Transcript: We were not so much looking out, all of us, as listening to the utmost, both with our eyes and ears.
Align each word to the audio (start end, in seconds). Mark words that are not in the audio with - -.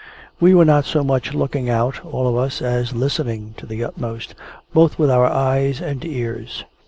We 0.39 0.55
were 0.55 0.65
not 0.65 0.85
so 0.85 1.03
much 1.03 1.35
looking 1.35 1.69
out, 1.69 2.03
all 2.03 2.27
of 2.27 2.35
us, 2.35 2.59
as 2.59 2.91
listening 2.95 3.53
to 3.57 3.67
the 3.67 3.83
utmost, 3.83 4.33
both 4.73 4.97
with 4.97 5.11
our 5.11 5.27
eyes 5.27 5.79
and 5.79 6.03
ears. 6.03 6.65